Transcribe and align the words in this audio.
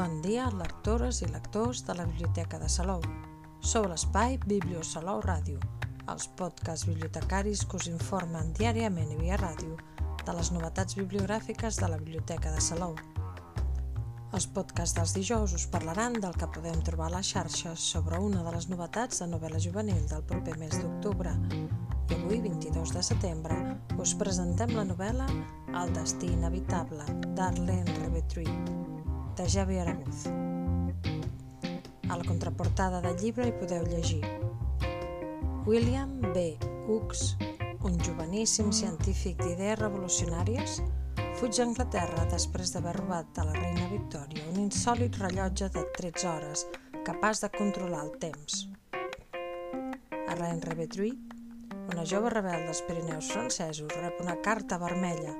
Bon 0.00 0.22
dia, 0.24 0.46
lectores 0.56 1.18
i 1.20 1.26
lectors 1.28 1.82
de 1.84 1.92
la 1.92 2.06
Biblioteca 2.08 2.56
de 2.58 2.70
Salou. 2.72 3.02
Sou 3.60 3.84
l'espai 3.84 4.38
Bibliosalou 4.48 5.18
Ràdio, 5.20 5.58
els 6.08 6.24
podcasts 6.38 6.86
bibliotecaris 6.88 7.66
que 7.68 7.76
us 7.76 7.88
informen 7.90 8.54
diàriament 8.56 9.12
i 9.12 9.18
via 9.18 9.36
ràdio 9.36 9.76
de 10.24 10.36
les 10.38 10.50
novetats 10.56 10.96
bibliogràfiques 10.96 11.82
de 11.82 11.92
la 11.92 12.00
Biblioteca 12.00 12.54
de 12.54 12.64
Salou. 12.64 12.96
Els 14.32 14.48
podcasts 14.56 14.96
dels 14.96 15.12
dijous 15.18 15.52
us 15.60 15.68
parlaran 15.68 16.16
del 16.16 16.32
que 16.32 16.48
podem 16.48 16.80
trobar 16.86 17.10
a 17.10 17.18
les 17.18 17.34
xarxes 17.34 17.84
sobre 17.92 18.24
una 18.24 18.40
de 18.46 18.56
les 18.56 18.70
novetats 18.72 19.20
de 19.20 19.28
novel·la 19.28 19.60
juvenil 19.60 20.06
del 20.08 20.24
proper 20.32 20.56
mes 20.62 20.80
d'octubre. 20.80 21.34
I 22.08 22.16
avui, 22.16 22.40
22 22.48 22.96
de 22.96 23.04
setembre, 23.04 23.60
us 24.00 24.16
presentem 24.16 24.72
la 24.80 24.88
novel·la 24.94 25.28
El 25.82 25.92
destí 25.92 26.32
inevitable 26.32 27.04
d'Arlene 27.36 28.00
Revetrie, 28.00 28.88
de 29.40 29.48
Javi 29.48 29.78
Araguz. 29.78 30.26
A 32.10 32.16
la 32.16 32.24
contraportada 32.24 33.00
del 33.00 33.16
llibre 33.16 33.46
hi 33.48 33.54
podeu 33.56 33.86
llegir 33.88 34.20
William 35.64 36.12
B. 36.34 36.58
Hooks, 36.84 37.38
un 37.88 37.96
joveníssim 38.04 38.68
científic 38.68 39.40
d'idees 39.40 39.78
revolucionàries, 39.80 40.82
fuig 41.40 41.56
a 41.56 41.64
Anglaterra 41.64 42.26
després 42.28 42.74
d'haver 42.74 42.92
robat 42.98 43.40
a 43.40 43.46
la 43.48 43.56
reina 43.56 43.88
Victòria 43.94 44.44
un 44.52 44.60
insòlid 44.66 45.16
rellotge 45.22 45.70
de 45.72 45.86
13 45.96 46.28
hores 46.34 46.66
capaç 47.08 47.40
de 47.40 47.52
controlar 47.56 48.04
el 48.10 48.12
temps. 48.20 48.66
Arlene 50.28 50.60
Revetrie, 50.68 51.16
una 51.88 52.04
jove 52.04 52.36
rebel 52.36 52.68
dels 52.68 52.84
Pirineus 52.84 53.32
francesos, 53.32 53.88
rep 54.02 54.20
una 54.20 54.36
carta 54.44 54.76
vermella. 54.76 55.32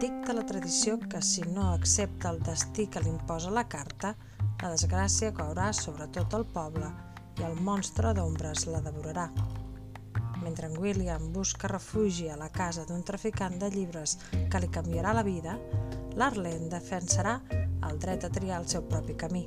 Dicta 0.00 0.34
la 0.34 0.44
tradició 0.46 0.98
que 0.98 1.20
si 1.22 1.42
no 1.42 1.72
accepta 1.72 2.30
el 2.30 2.40
destí 2.42 2.86
que 2.86 3.00
li 3.00 3.12
imposa 3.12 3.52
la 3.54 3.66
carta, 3.68 4.14
la 4.62 4.72
desgràcia 4.72 5.34
caurà 5.36 5.72
sobre 5.72 6.08
tot 6.14 6.34
el 6.38 6.46
poble 6.56 6.88
i 7.38 7.46
el 7.46 7.60
monstre 7.68 8.14
d'ombres 8.16 8.66
la 8.70 8.82
devorarà 8.84 9.28
mentre 10.44 10.66
en 10.66 10.76
William 10.78 11.32
busca 11.32 11.68
refugi 11.68 12.28
a 12.28 12.36
la 12.36 12.50
casa 12.52 12.84
d'un 12.84 13.02
traficant 13.02 13.56
de 13.58 13.70
llibres 13.72 14.18
que 14.52 14.60
li 14.60 14.68
canviarà 14.68 15.14
la 15.16 15.24
vida, 15.24 15.56
l'Arlen 16.20 16.68
defensarà 16.68 17.38
el 17.88 17.98
dret 17.98 18.28
a 18.28 18.32
triar 18.36 18.60
el 18.60 18.68
seu 18.68 18.84
propi 18.90 19.16
camí. 19.24 19.46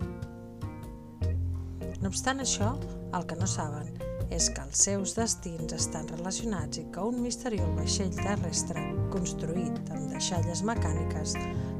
No 2.01 2.09
obstant 2.09 2.41
això, 2.41 2.73
el 3.13 3.29
que 3.29 3.37
no 3.37 3.47
saben 3.47 4.06
és 4.33 4.49
que 4.51 4.63
els 4.63 4.83
seus 4.87 5.15
destins 5.17 5.73
estan 5.75 6.07
relacionats 6.11 6.81
i 6.81 6.85
que 6.93 7.03
un 7.03 7.21
misteriós 7.23 7.71
vaixell 7.77 8.13
terrestre 8.17 8.83
construït 9.13 9.91
amb 9.95 10.11
deixalles 10.11 10.63
mecàniques 10.67 11.35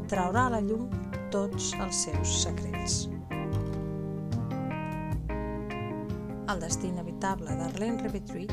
traurà 0.08 0.48
a 0.48 0.56
la 0.56 0.64
llum 0.64 0.88
tots 1.34 1.74
els 1.84 2.04
seus 2.08 2.34
secrets. 2.46 3.08
El 6.48 6.62
destí 6.64 6.88
inevitable 6.88 7.58
d'Arlene 7.60 8.06
Revetrie 8.06 8.48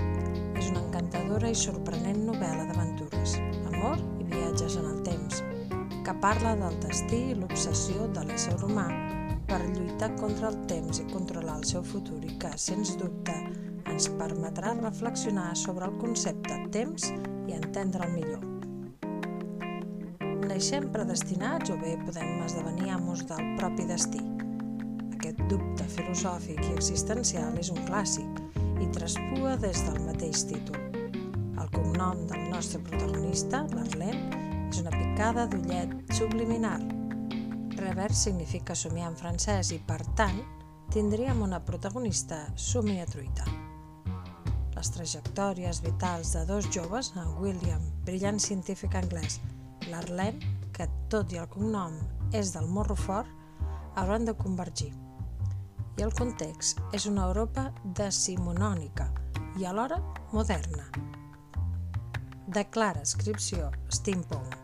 és 0.58 0.70
una 0.72 0.82
encantadora 0.82 1.52
i 1.52 1.58
sorprenent 1.58 2.24
novel·la 2.26 2.66
d'aventures, 2.70 3.36
amor 3.70 4.00
i 4.18 4.26
viatges 4.32 4.80
en 4.80 4.88
el 4.90 5.02
temps, 5.06 5.44
que 6.04 6.16
parla 6.24 6.56
del 6.58 6.80
destí 6.82 7.20
i 7.30 7.36
l'obsessió 7.38 8.08
de 8.16 8.26
l'ésser 8.26 8.56
humà 8.66 8.88
per 9.46 9.60
lluitar 9.68 10.10
contra 10.18 10.50
el 10.50 10.58
temps 10.66 10.98
i 10.98 11.06
controlar 11.12 11.60
el 11.60 11.68
seu 11.70 11.84
futur 11.86 12.18
i 12.26 12.34
que, 12.42 12.50
sens 12.58 12.96
dubte, 12.98 13.36
ens 13.94 14.10
permetrà 14.18 14.74
reflexionar 14.82 15.52
sobre 15.56 15.88
el 15.88 15.96
concepte 16.02 16.60
temps 16.74 17.08
i 17.48 17.56
entendre'l 17.56 18.12
millor. 18.12 18.44
Neixem 20.44 20.90
predestinats 20.92 21.72
o 21.72 21.80
bé 21.80 21.96
podem 22.04 22.42
esdevenir 22.44 22.92
amos 22.98 23.24
del 23.30 23.54
propi 23.56 23.88
destí– 23.88 24.20
aquest 25.24 25.40
dubte 25.48 25.84
filosòfic 25.88 26.58
i 26.60 26.74
existencial 26.74 27.54
és 27.56 27.70
un 27.72 27.78
clàssic 27.86 28.40
i 28.84 28.88
traspua 28.92 29.54
des 29.62 29.80
del 29.86 30.02
mateix 30.04 30.42
títol. 30.50 30.76
El 31.56 31.70
cognom 31.72 32.26
del 32.28 32.42
nostre 32.50 32.82
protagonista, 32.84 33.62
l'Arlene, 33.72 34.42
és 34.68 34.82
una 34.82 34.92
picada 34.92 35.46
d'ullet 35.48 35.94
subliminal. 36.12 36.84
Revers 37.78 38.26
significa 38.26 38.76
somiar 38.76 39.08
en 39.14 39.16
francès 39.16 39.72
i, 39.72 39.80
per 39.80 40.02
tant, 40.18 40.42
tindríem 40.92 41.40
una 41.40 41.62
protagonista 41.64 42.44
somiatruita. 42.54 43.48
Les 44.74 44.90
trajectòries 44.96 45.80
vitals 45.84 46.34
de 46.34 46.44
dos 46.48 46.68
joves, 46.74 47.12
en 47.16 47.30
William, 47.38 47.82
brillant 48.06 48.40
científic 48.42 48.96
anglès, 48.98 49.38
l'Arlene, 49.90 50.54
que 50.74 50.88
tot 51.12 51.32
i 51.32 51.38
el 51.38 51.48
cognom 51.52 51.96
és 52.34 52.52
del 52.56 52.66
morro 52.66 52.98
fort, 52.98 53.30
hauran 53.94 54.26
de 54.26 54.34
convergir 54.34 54.90
i 55.98 56.02
el 56.02 56.12
context 56.18 56.80
és 56.96 57.06
una 57.06 57.28
Europa 57.28 57.68
decimonònica 57.98 59.06
i 59.60 59.66
alhora 59.70 60.00
moderna. 60.32 60.88
De 62.50 62.64
clara 62.76 63.04
escripció 63.06 63.70
steampunk. 63.94 64.58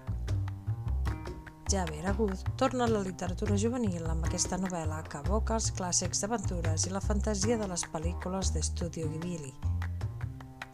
Javier 1.70 2.08
Agud 2.10 2.42
torna 2.58 2.84
a 2.84 2.90
la 2.90 3.04
literatura 3.06 3.54
juvenil 3.54 4.08
amb 4.10 4.26
aquesta 4.26 4.58
novel·la 4.58 5.04
que 5.06 5.22
evoca 5.22 5.54
els 5.60 5.70
clàssics 5.78 6.24
d'aventures 6.24 6.88
i 6.88 6.94
la 6.96 7.04
fantasia 7.04 7.58
de 7.60 7.70
les 7.70 7.86
pel·lícules 7.94 8.50
d'Estudio 8.56 9.06
Ghibli. 9.12 9.54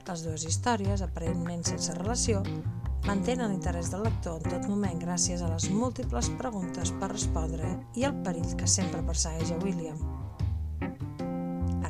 Les 0.06 0.22
dues 0.22 0.44
històries, 0.46 1.02
aparentment 1.02 1.64
sense 1.66 1.94
relació, 1.98 2.42
mantenen 3.06 3.50
l'interès 3.50 3.90
del 3.90 4.06
lector 4.06 4.38
en 4.38 4.52
tot 4.54 4.68
moment 4.70 5.02
gràcies 5.02 5.42
a 5.42 5.50
les 5.50 5.70
múltiples 5.70 6.30
preguntes 6.38 6.94
per 7.00 7.10
respondre 7.14 7.74
i 7.94 8.06
el 8.06 8.22
perill 8.26 8.54
que 8.58 8.70
sempre 8.70 9.02
persegueix 9.06 9.52
a 9.52 9.60
William– 9.64 9.98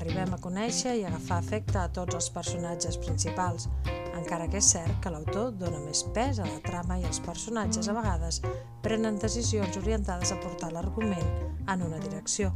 arribem 0.07 0.35
a 0.35 0.39
conèixer 0.41 0.95
i 1.01 1.05
agafar 1.05 1.41
afecte 1.43 1.79
a 1.81 1.89
tots 1.93 2.15
els 2.15 2.29
personatges 2.31 2.97
principals, 3.03 3.67
encara 4.15 4.47
que 4.49 4.63
és 4.63 4.71
cert 4.73 5.01
que 5.03 5.11
l'autor 5.11 5.51
dona 5.59 5.81
més 5.83 6.05
pes 6.15 6.39
a 6.39 6.47
la 6.47 6.63
trama 6.65 7.01
i 7.01 7.05
els 7.09 7.21
personatges 7.27 7.91
a 7.91 7.97
vegades 7.97 8.41
prenen 8.87 9.19
decisions 9.19 9.77
orientades 9.83 10.33
a 10.33 10.41
portar 10.41 10.71
l'argument 10.73 11.29
en 11.67 11.85
una 11.91 12.01
direcció. 12.01 12.55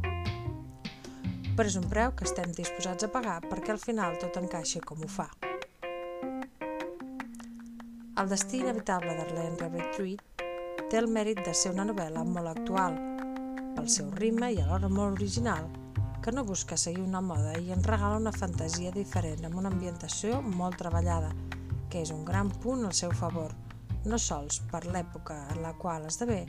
Però 1.53 1.67
és 1.67 1.77
un 1.77 1.87
preu 1.91 2.15
que 2.15 2.25
estem 2.25 2.55
disposats 2.55 3.03
a 3.03 3.11
pagar 3.11 3.41
perquè 3.45 3.75
al 3.75 3.83
final 3.83 4.17
tot 4.17 4.39
encaixi 4.39 4.79
com 4.79 5.03
ho 5.03 5.11
fa. 5.19 5.29
El 8.21 8.27
destí 8.29 8.59
inevitable 8.61 9.15
d'Arlene 9.17 9.57
Revetrie 9.57 10.43
té 10.91 10.97
el 10.99 11.07
mèrit 11.09 11.39
de 11.41 11.55
ser 11.57 11.71
una 11.73 11.87
novel·la 11.89 12.21
molt 12.21 12.51
actual, 12.51 12.93
pel 13.73 13.87
seu 13.89 14.11
ritme 14.19 14.51
i 14.53 14.59
alhora 14.61 14.91
molt 14.93 15.15
original, 15.17 15.65
que 16.21 16.33
no 16.35 16.43
busca 16.45 16.77
seguir 16.77 17.01
una 17.01 17.23
moda 17.25 17.55
i 17.57 17.71
ens 17.73 17.87
regala 17.89 18.19
una 18.21 18.33
fantasia 18.35 18.91
diferent 18.93 19.47
amb 19.47 19.57
una 19.63 19.71
ambientació 19.73 20.37
molt 20.43 20.77
treballada, 20.83 21.31
que 21.89 22.03
és 22.05 22.11
un 22.13 22.21
gran 22.27 22.51
punt 22.61 22.85
al 22.85 22.93
seu 22.99 23.15
favor, 23.23 23.55
no 24.05 24.21
sols 24.21 24.61
per 24.69 24.83
l'època 24.85 25.39
en 25.55 25.63
la 25.65 25.73
qual 25.81 26.05
esdevé, 26.11 26.43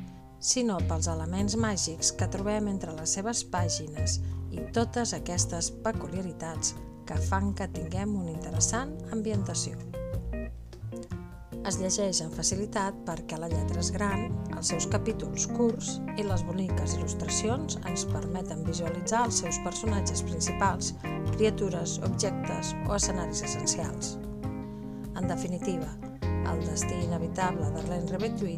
sinó 0.53 0.77
pels 0.93 1.09
elements 1.15 1.57
màgics 1.57 2.13
que 2.19 2.29
trobem 2.37 2.69
entre 2.75 2.93
les 3.01 3.17
seves 3.17 3.47
pàgines 3.57 4.21
i 4.53 4.61
totes 4.77 5.17
aquestes 5.17 5.73
peculiaritats 5.89 6.77
que 7.09 7.17
fan 7.33 7.55
que 7.57 7.73
tinguem 7.81 8.13
una 8.21 8.37
interessant 8.37 8.99
ambientació. 9.09 10.02
Es 11.63 11.77
llegeix 11.79 12.19
amb 12.25 12.33
facilitat 12.35 12.97
perquè 13.07 13.37
la 13.39 13.47
lletra 13.51 13.79
és 13.79 13.93
gran, 13.95 14.25
els 14.57 14.73
seus 14.73 14.89
capítols 14.91 15.45
curts 15.55 15.93
i 16.19 16.25
les 16.27 16.43
boniques 16.49 16.97
il·lustracions 16.97 17.77
ens 17.87 18.03
permeten 18.11 18.65
visualitzar 18.67 19.21
els 19.29 19.39
seus 19.45 19.61
personatges 19.63 20.25
principals, 20.27 20.91
criatures, 21.37 22.01
objectes 22.09 22.73
o 22.89 22.97
escenaris 22.99 23.45
essencials. 23.47 24.17
En 25.15 25.31
definitiva, 25.31 25.87
El 26.51 26.59
destí 26.67 26.97
inevitable 27.05 27.69
d'Arlene 27.71 28.11
Revetue 28.11 28.57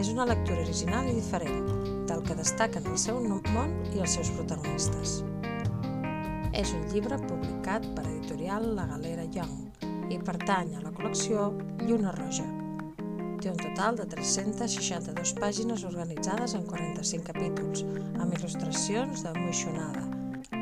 és 0.00 0.10
una 0.10 0.26
lectura 0.26 0.64
original 0.64 1.06
i 1.06 1.14
diferent 1.14 1.70
del 2.10 2.26
que 2.26 2.34
destaquen 2.42 2.90
el 2.90 2.98
seu 2.98 3.22
món 3.22 3.78
i 3.94 4.02
els 4.02 4.18
seus 4.18 4.34
protagonistes. 4.34 5.20
És 6.50 6.74
un 6.74 6.86
llibre 6.90 7.22
publicat 7.30 7.86
per 7.94 8.08
editorial 8.10 8.72
La 8.74 8.90
Galera 8.90 9.30
Young 9.30 9.59
i 10.10 10.18
pertany 10.18 10.74
a 10.76 10.82
la 10.82 10.92
col·lecció 10.94 11.50
Lluna 11.86 12.12
Roja. 12.16 12.46
Té 13.40 13.48
un 13.48 13.56
total 13.56 13.96
de 13.96 14.04
362 14.10 15.32
pàgines 15.38 15.84
organitzades 15.88 16.54
en 16.58 16.66
45 16.68 17.24
capítols, 17.30 17.86
amb 18.20 18.34
il·lustracions 18.36 19.24
de 19.24 19.32
Moixonada. 19.38 20.04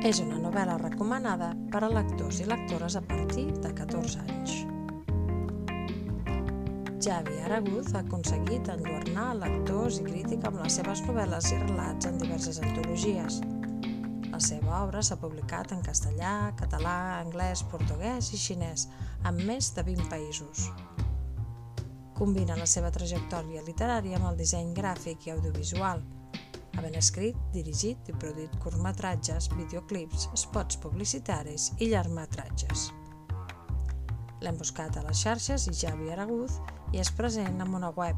És 0.06 0.20
una 0.22 0.38
novel·la 0.38 0.76
recomanada 0.78 1.54
per 1.72 1.82
a 1.82 1.90
lectors 1.90 2.38
i 2.44 2.46
lectores 2.46 2.94
a 2.94 3.02
partir 3.02 3.48
de 3.58 3.72
14 3.74 4.22
anys. 4.28 4.58
Javi 7.02 7.40
Araguz 7.46 7.94
ha 7.94 8.04
aconseguit 8.04 8.68
enlluernar 8.70 9.30
lectors 9.40 9.98
i 10.02 10.06
crítica 10.06 10.52
amb 10.52 10.62
les 10.62 10.78
seves 10.78 11.02
novel·les 11.06 11.52
i 11.54 11.62
relats 11.64 12.10
en 12.10 12.18
diverses 12.20 12.58
antologies. 12.62 13.40
La 14.38 14.42
seva 14.46 14.76
obra 14.84 15.00
s'ha 15.02 15.16
publicat 15.18 15.72
en 15.74 15.80
castellà, 15.82 16.54
català, 16.54 17.18
anglès, 17.18 17.66
portuguès 17.72 18.28
i 18.30 18.38
xinès, 18.38 18.86
en 19.26 19.34
més 19.48 19.72
de 19.74 19.82
20 19.82 20.06
països. 20.12 20.68
Combina 22.14 22.54
la 22.54 22.68
seva 22.70 22.94
trajectòria 22.94 23.66
literària 23.66 24.14
amb 24.20 24.28
el 24.28 24.38
disseny 24.38 24.70
gràfic 24.76 25.26
i 25.26 25.32
audiovisual. 25.32 26.04
havent 26.78 26.94
escrit, 26.94 27.34
dirigit 27.50 27.98
i 28.06 28.14
produït 28.14 28.54
curtmetratges, 28.62 29.50
videoclips, 29.56 30.30
spots 30.38 30.78
publicitaris 30.84 31.74
i 31.82 31.90
llargmetratges. 31.90 32.94
L'hem 34.38 34.54
buscat 34.60 34.94
a 35.00 35.02
les 35.08 35.18
xarxes 35.18 35.66
i 35.66 35.74
Javi 35.80 36.12
Araguz 36.14 36.62
i 36.92 37.02
és 37.02 37.10
present 37.10 37.58
amb 37.66 37.74
una 37.80 37.90
web 37.98 38.14